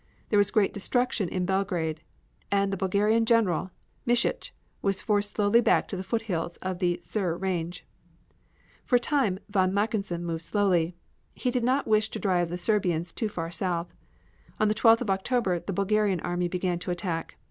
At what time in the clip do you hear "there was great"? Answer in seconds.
0.29-0.73